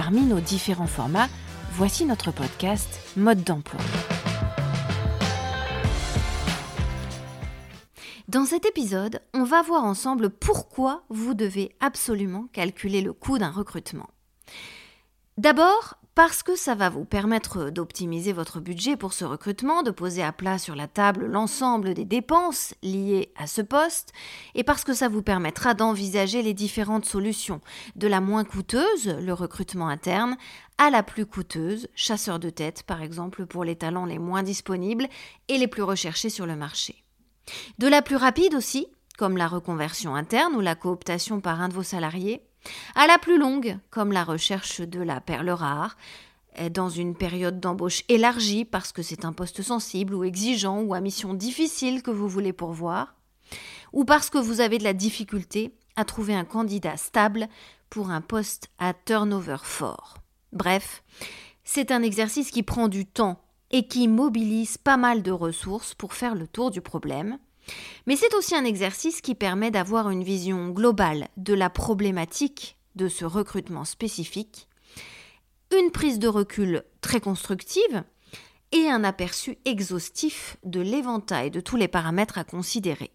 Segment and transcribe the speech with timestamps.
[0.00, 1.26] Parmi nos différents formats,
[1.72, 3.80] voici notre podcast Mode d'emploi.
[8.28, 13.50] Dans cet épisode, on va voir ensemble pourquoi vous devez absolument calculer le coût d'un
[13.50, 14.08] recrutement.
[15.36, 20.24] D'abord, parce que ça va vous permettre d'optimiser votre budget pour ce recrutement, de poser
[20.24, 24.12] à plat sur la table l'ensemble des dépenses liées à ce poste,
[24.56, 27.60] et parce que ça vous permettra d'envisager les différentes solutions,
[27.94, 30.36] de la moins coûteuse, le recrutement interne,
[30.76, 35.06] à la plus coûteuse, chasseur de tête par exemple pour les talents les moins disponibles
[35.46, 37.04] et les plus recherchés sur le marché.
[37.78, 38.88] De la plus rapide aussi,
[39.18, 42.42] comme la reconversion interne ou la cooptation par un de vos salariés,
[42.94, 45.96] à la plus longue, comme la recherche de la perle rare,
[46.70, 51.00] dans une période d'embauche élargie parce que c'est un poste sensible ou exigeant ou à
[51.00, 53.14] mission difficile que vous voulez pourvoir,
[53.92, 57.48] ou parce que vous avez de la difficulté à trouver un candidat stable
[57.90, 60.18] pour un poste à turnover fort.
[60.52, 61.02] Bref,
[61.64, 66.14] c'est un exercice qui prend du temps et qui mobilise pas mal de ressources pour
[66.14, 67.38] faire le tour du problème,
[68.06, 73.08] mais c'est aussi un exercice qui permet d'avoir une vision globale de la problématique de
[73.08, 74.68] ce recrutement spécifique,
[75.76, 78.04] une prise de recul très constructive
[78.72, 83.12] et un aperçu exhaustif de l'éventail de tous les paramètres à considérer.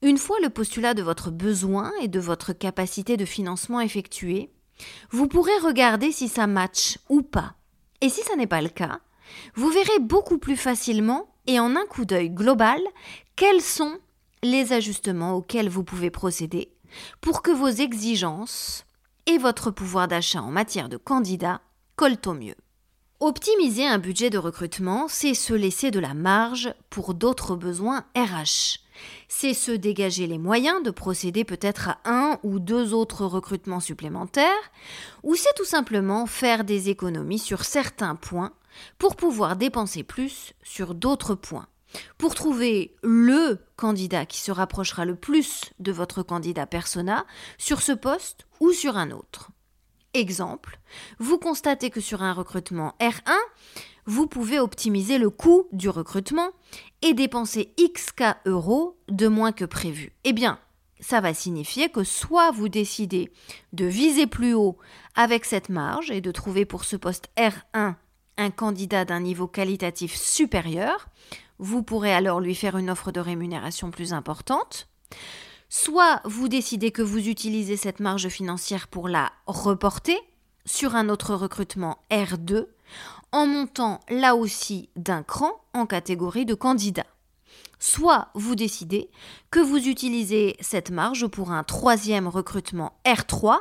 [0.00, 4.50] Une fois le postulat de votre besoin et de votre capacité de financement effectué,
[5.10, 7.54] vous pourrez regarder si ça match ou pas.
[8.00, 9.00] Et si ça n'est pas le cas,
[9.54, 12.80] vous verrez beaucoup plus facilement et en un coup d'œil global
[13.34, 13.98] quels sont
[14.44, 16.70] les ajustements auxquels vous pouvez procéder
[17.20, 18.84] pour que vos exigences
[19.26, 21.60] et votre pouvoir d'achat en matière de candidat
[21.96, 22.54] collent au mieux?
[23.20, 28.78] Optimiser un budget de recrutement, c'est se laisser de la marge pour d'autres besoins RH.
[29.28, 34.70] C'est se dégager les moyens de procéder peut-être à un ou deux autres recrutements supplémentaires,
[35.24, 38.52] ou c'est tout simplement faire des économies sur certains points
[38.98, 41.68] pour pouvoir dépenser plus sur d'autres points
[42.18, 47.92] pour trouver le candidat qui se rapprochera le plus de votre candidat persona sur ce
[47.92, 49.50] poste ou sur un autre.
[50.14, 50.80] Exemple,
[51.18, 53.36] vous constatez que sur un recrutement R1,
[54.06, 56.50] vous pouvez optimiser le coût du recrutement
[57.02, 60.12] et dépenser XK euros de moins que prévu.
[60.24, 60.58] Eh bien,
[60.98, 63.30] ça va signifier que soit vous décidez
[63.72, 64.78] de viser plus haut
[65.14, 67.94] avec cette marge et de trouver pour ce poste R1
[68.38, 71.08] un candidat d'un niveau qualitatif supérieur,
[71.58, 74.88] vous pourrez alors lui faire une offre de rémunération plus importante.
[75.68, 80.16] Soit vous décidez que vous utilisez cette marge financière pour la reporter
[80.64, 82.66] sur un autre recrutement R2
[83.32, 87.06] en montant là aussi d'un cran en catégorie de candidat.
[87.78, 89.10] Soit vous décidez
[89.50, 93.58] que vous utilisez cette marge pour un troisième recrutement R3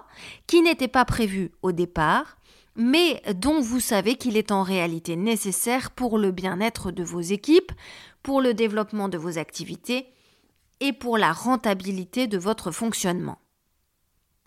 [0.47, 2.36] qui n'était pas prévu au départ
[2.77, 7.71] mais dont vous savez qu'il est en réalité nécessaire pour le bien-être de vos équipes,
[8.23, 10.07] pour le développement de vos activités
[10.79, 13.39] et pour la rentabilité de votre fonctionnement.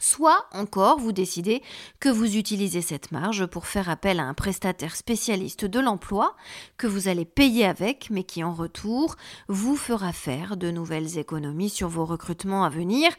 [0.02, 1.62] Soit encore, vous décidez
[2.00, 6.34] que vous utilisez cette marge pour faire appel à un prestataire spécialiste de l'emploi
[6.78, 9.16] que vous allez payer avec, mais qui en retour
[9.48, 13.10] vous fera faire de nouvelles économies sur vos recrutements à venir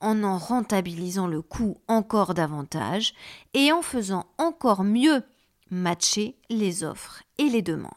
[0.00, 3.12] en en rentabilisant le coût encore davantage
[3.52, 5.22] et en faisant encore mieux
[5.70, 7.92] matcher les offres et les demandes.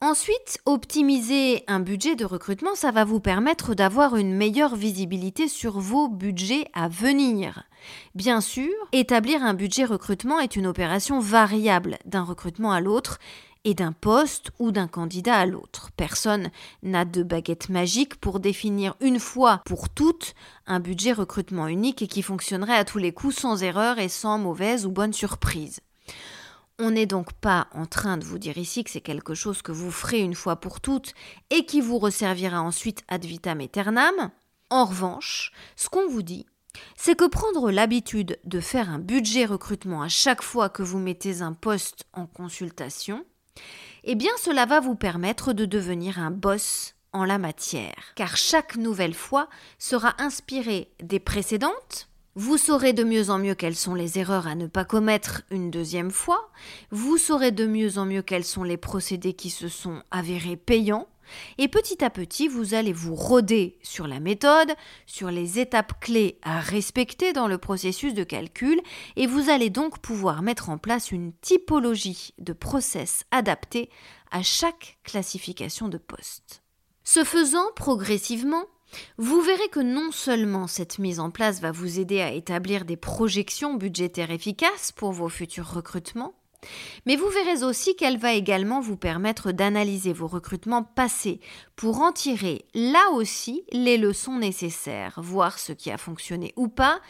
[0.00, 5.80] Ensuite, optimiser un budget de recrutement, ça va vous permettre d'avoir une meilleure visibilité sur
[5.80, 7.64] vos budgets à venir.
[8.14, 13.18] Bien sûr, établir un budget recrutement est une opération variable d'un recrutement à l'autre
[13.64, 15.90] et d'un poste ou d'un candidat à l'autre.
[15.96, 16.50] Personne
[16.84, 20.34] n'a de baguette magique pour définir une fois pour toutes
[20.68, 24.38] un budget recrutement unique et qui fonctionnerait à tous les coups sans erreur et sans
[24.38, 25.80] mauvaise ou bonne surprise.
[26.80, 29.72] On n'est donc pas en train de vous dire ici que c'est quelque chose que
[29.72, 31.12] vous ferez une fois pour toutes
[31.50, 34.30] et qui vous resservira ensuite ad vitam aeternam.
[34.70, 36.46] En revanche, ce qu'on vous dit,
[36.96, 41.42] c'est que prendre l'habitude de faire un budget recrutement à chaque fois que vous mettez
[41.42, 43.24] un poste en consultation,
[44.04, 48.76] eh bien cela va vous permettre de devenir un boss en la matière, car chaque
[48.76, 49.48] nouvelle fois
[49.80, 52.07] sera inspirée des précédentes
[52.40, 55.72] Vous saurez de mieux en mieux quelles sont les erreurs à ne pas commettre une
[55.72, 56.52] deuxième fois.
[56.92, 61.08] Vous saurez de mieux en mieux quels sont les procédés qui se sont avérés payants.
[61.58, 64.70] Et petit à petit, vous allez vous roder sur la méthode,
[65.04, 68.80] sur les étapes clés à respecter dans le processus de calcul,
[69.16, 73.90] et vous allez donc pouvoir mettre en place une typologie de process adaptée
[74.30, 76.62] à chaque classification de poste.
[77.02, 78.62] Ce faisant, progressivement,
[79.18, 82.96] vous verrez que non seulement cette mise en place va vous aider à établir des
[82.96, 86.34] projections budgétaires efficaces pour vos futurs recrutements,
[87.06, 91.40] mais vous verrez aussi qu'elle va également vous permettre d'analyser vos recrutements passés
[91.76, 97.00] pour en tirer là aussi les leçons nécessaires, voir ce qui a fonctionné ou pas,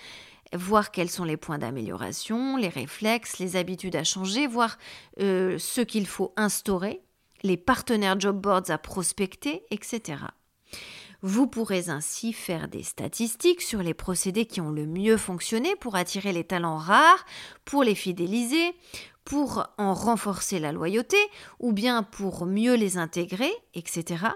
[0.55, 4.79] voir quels sont les points d'amélioration, les réflexes, les habitudes à changer, voir
[5.21, 7.01] euh, ce qu'il faut instaurer,
[7.43, 10.17] les partenaires job boards à prospecter, etc.
[11.23, 15.97] Vous pourrez ainsi faire des statistiques sur les procédés qui ont le mieux fonctionné pour
[15.97, 17.27] attirer les talents rares,
[17.65, 18.75] pour les fidéliser,
[19.25, 21.19] pour en renforcer la loyauté
[21.59, 24.27] ou bien pour mieux les intégrer, etc.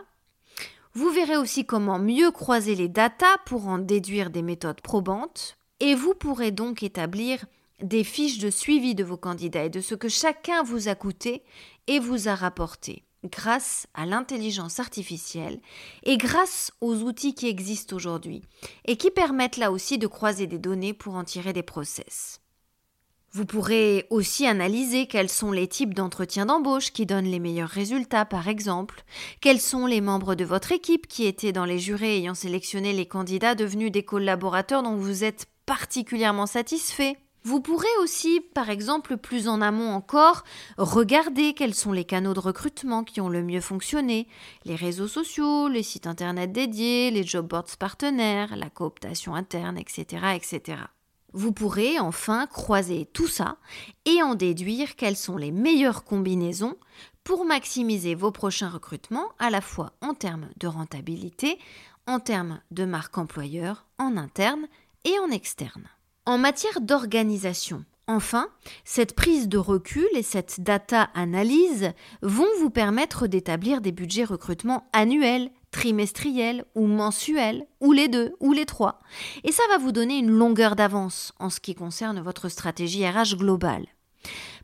[0.93, 5.95] Vous verrez aussi comment mieux croiser les datas pour en déduire des méthodes probantes et
[5.95, 7.45] vous pourrez donc établir
[7.81, 11.43] des fiches de suivi de vos candidats et de ce que chacun vous a coûté
[11.87, 15.61] et vous a rapporté grâce à l'intelligence artificielle
[16.03, 18.43] et grâce aux outils qui existent aujourd'hui
[18.85, 22.41] et qui permettent là aussi de croiser des données pour en tirer des process.
[23.35, 28.27] Vous pourrez aussi analyser quels sont les types d'entretiens d'embauche qui donnent les meilleurs résultats,
[28.27, 29.05] par exemple,
[29.41, 33.07] quels sont les membres de votre équipe qui étaient dans les jurés ayant sélectionné les
[33.07, 39.49] candidats devenus des collaborateurs dont vous êtes particulièrement satisfait, vous pourrez aussi, par exemple, plus
[39.49, 40.45] en amont encore,
[40.79, 44.29] regarder quels sont les canaux de recrutement qui ont le mieux fonctionné,
[44.65, 50.37] les réseaux sociaux, les sites internet dédiés, les job boards partenaires, la cooptation interne, etc.,
[50.37, 50.83] etc.
[51.33, 53.57] Vous pourrez enfin croiser tout ça
[54.05, 56.77] et en déduire quelles sont les meilleures combinaisons
[57.25, 61.59] pour maximiser vos prochains recrutements à la fois en termes de rentabilité,
[62.07, 64.67] en termes de marque employeur, en interne
[65.05, 65.89] et en externe.
[66.25, 68.47] En matière d'organisation, enfin,
[68.85, 71.91] cette prise de recul et cette data analyse
[72.23, 78.53] vont vous permettre d'établir des budgets recrutement annuels, trimestriels ou mensuels, ou les deux, ou
[78.53, 79.01] les trois.
[79.43, 83.37] Et ça va vous donner une longueur d'avance en ce qui concerne votre stratégie RH
[83.37, 83.87] globale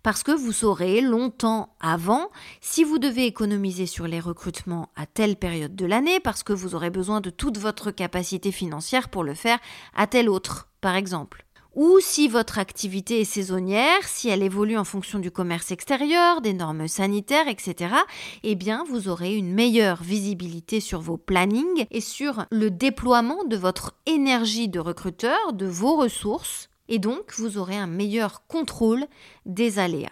[0.02, 2.28] parce que vous saurez longtemps avant
[2.60, 6.74] si vous devez économiser sur les recrutements à telle période de l'année, parce que vous
[6.74, 9.58] aurez besoin de toute votre capacité financière pour le faire
[9.94, 11.44] à telle autre, par exemple
[11.78, 16.52] ou si votre activité est saisonnière, si elle évolue en fonction du commerce extérieur, des
[16.52, 17.94] normes sanitaires, etc.,
[18.42, 23.56] eh bien, vous aurez une meilleure visibilité sur vos plannings et sur le déploiement de
[23.56, 29.06] votre énergie de recruteur, de vos ressources, et donc vous aurez un meilleur contrôle
[29.46, 30.10] des aléas.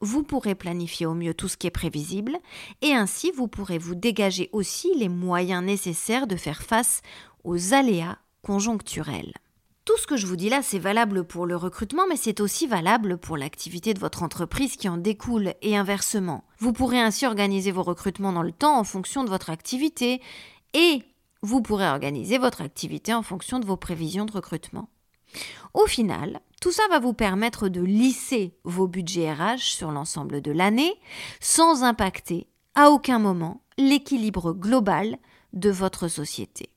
[0.00, 2.38] Vous pourrez planifier au mieux tout ce qui est prévisible,
[2.80, 7.02] et ainsi vous pourrez vous dégager aussi les moyens nécessaires de faire face
[7.44, 9.34] aux aléas conjoncturels.
[9.84, 12.68] Tout ce que je vous dis là, c'est valable pour le recrutement, mais c'est aussi
[12.68, 16.44] valable pour l'activité de votre entreprise qui en découle et inversement.
[16.58, 20.22] Vous pourrez ainsi organiser vos recrutements dans le temps en fonction de votre activité
[20.72, 21.02] et
[21.42, 24.88] vous pourrez organiser votre activité en fonction de vos prévisions de recrutement.
[25.74, 30.52] Au final, tout ça va vous permettre de lisser vos budgets RH sur l'ensemble de
[30.52, 30.94] l'année
[31.40, 32.46] sans impacter
[32.76, 35.18] à aucun moment l'équilibre global
[35.52, 36.71] de votre société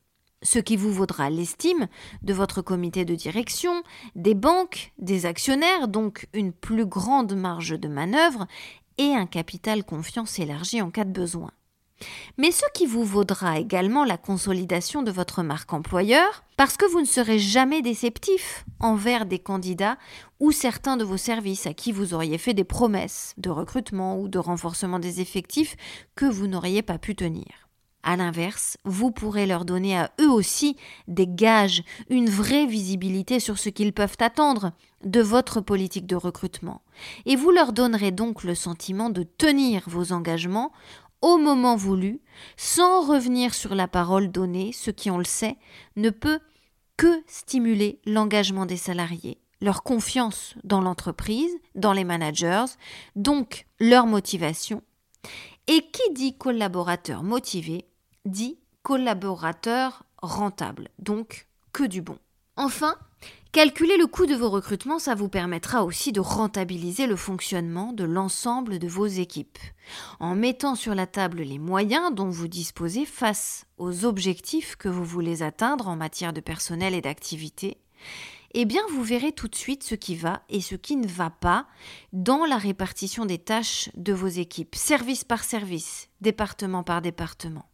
[0.45, 1.87] ce qui vous vaudra l'estime
[2.21, 3.83] de votre comité de direction,
[4.15, 8.47] des banques, des actionnaires, donc une plus grande marge de manœuvre
[8.97, 11.51] et un capital confiance élargi en cas de besoin.
[12.37, 16.99] Mais ce qui vous vaudra également la consolidation de votre marque employeur, parce que vous
[16.99, 19.97] ne serez jamais déceptif envers des candidats
[20.39, 24.27] ou certains de vos services à qui vous auriez fait des promesses de recrutement ou
[24.27, 25.77] de renforcement des effectifs
[26.15, 27.64] que vous n'auriez pas pu tenir.
[28.07, 33.57] À l'inverse, vous pourrez leur donner à eux aussi des gages, une vraie visibilité sur
[33.57, 36.83] ce qu'ils peuvent attendre de votre politique de recrutement.
[37.25, 40.71] Et vous leur donnerez donc le sentiment de tenir vos engagements
[41.23, 42.21] au moment voulu,
[42.57, 45.57] sans revenir sur la parole donnée, ce qui, on le sait,
[45.95, 46.39] ne peut
[46.97, 52.65] que stimuler l'engagement des salariés, leur confiance dans l'entreprise, dans les managers,
[53.15, 54.83] donc leur motivation.
[55.67, 57.87] Et qui dit collaborateur motivé
[58.25, 62.17] dit collaborateur rentable, donc que du bon.
[62.57, 62.95] Enfin,
[63.51, 68.03] calculer le coût de vos recrutements, ça vous permettra aussi de rentabiliser le fonctionnement de
[68.03, 69.59] l'ensemble de vos équipes,
[70.19, 75.03] en mettant sur la table les moyens dont vous disposez face aux objectifs que vous
[75.03, 77.77] voulez atteindre en matière de personnel et d'activité,
[78.53, 81.29] eh bien vous verrez tout de suite ce qui va et ce qui ne va
[81.29, 81.67] pas
[82.13, 87.65] dans la répartition des tâches de vos équipes, service par service, département par département.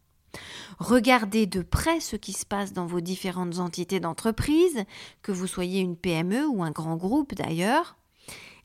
[0.79, 4.83] Regardez de près ce qui se passe dans vos différentes entités d'entreprise,
[5.21, 7.97] que vous soyez une PME ou un grand groupe d'ailleurs.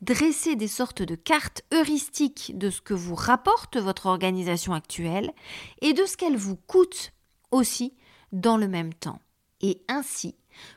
[0.02, 5.32] Dressez des sortes de cartes heuristiques de ce que vous rapporte votre organisation actuelle
[5.80, 7.12] et de ce qu'elle vous coûte
[7.50, 7.94] aussi
[8.32, 9.20] dans le même temps.
[9.62, 10.34] Et ainsi,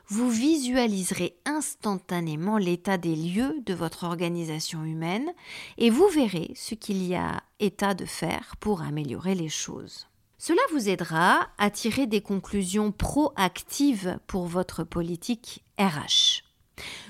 [0.08, 5.30] vous visualiserez instantanément l'état des lieux de votre organisation humaine
[5.78, 10.09] et vous verrez ce qu'il y a état de faire pour améliorer les choses.
[10.42, 16.44] Cela vous aidera à tirer des conclusions proactives pour votre politique RH.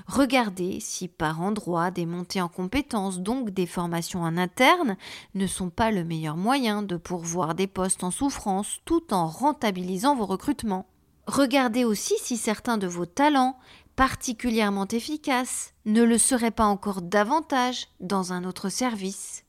[0.08, 4.96] Regardez si par endroit des montées en compétences, donc des formations en interne,
[5.36, 10.16] ne sont pas le meilleur moyen de pourvoir des postes en souffrance tout en rentabilisant
[10.16, 10.86] vos recrutements.
[11.28, 13.56] Regardez aussi si certains de vos talents,
[13.94, 19.44] particulièrement efficaces, ne le seraient pas encore davantage dans un autre service.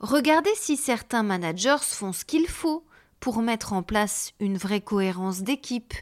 [0.00, 2.84] Regardez si certains managers font ce qu'il faut
[3.18, 5.94] pour mettre en place une vraie cohérence d'équipe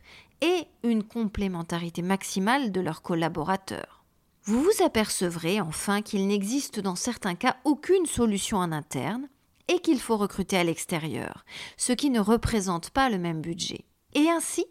[0.43, 4.05] et une complémentarité maximale de leurs collaborateurs.
[4.45, 9.29] Vous vous apercevrez enfin qu'il n'existe dans certains cas aucune solution en interne
[9.69, 11.45] et qu'il faut recruter à l'extérieur,
[11.79, 13.87] ce qui ne représente pas le même budget.
[14.15, 14.67] Et ainsi,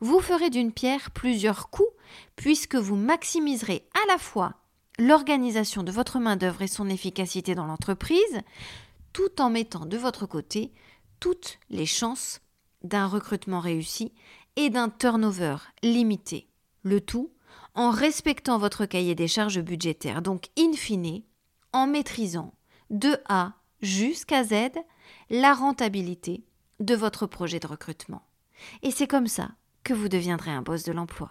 [0.00, 1.92] vous ferez d'une pierre plusieurs coups
[2.34, 4.54] puisque vous maximiserez à la fois
[5.00, 8.40] l'organisation de votre main-d'œuvre et son efficacité dans l'entreprise,
[9.12, 10.72] tout en mettant de votre côté
[11.18, 12.40] toutes les chances
[12.84, 14.12] d'un recrutement réussi
[14.56, 16.48] et d'un turnover limité.
[16.82, 17.32] Le tout
[17.74, 21.22] en respectant votre cahier des charges budgétaires, donc in fine,
[21.72, 22.52] en maîtrisant
[22.90, 24.54] de A jusqu'à Z
[25.30, 26.44] la rentabilité
[26.78, 28.22] de votre projet de recrutement.
[28.82, 29.50] Et c'est comme ça
[29.82, 31.30] que vous deviendrez un boss de l'emploi.